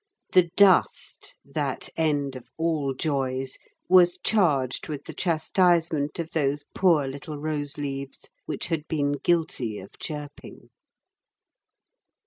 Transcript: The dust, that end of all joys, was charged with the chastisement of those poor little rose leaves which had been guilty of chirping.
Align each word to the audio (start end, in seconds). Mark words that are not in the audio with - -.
The 0.33 0.49
dust, 0.57 1.37
that 1.45 1.87
end 1.95 2.35
of 2.35 2.47
all 2.57 2.95
joys, 2.95 3.59
was 3.87 4.17
charged 4.17 4.87
with 4.87 5.03
the 5.03 5.13
chastisement 5.13 6.17
of 6.17 6.31
those 6.31 6.63
poor 6.73 7.07
little 7.07 7.37
rose 7.37 7.77
leaves 7.77 8.27
which 8.47 8.69
had 8.69 8.87
been 8.87 9.11
guilty 9.19 9.77
of 9.77 9.99
chirping. 9.99 10.71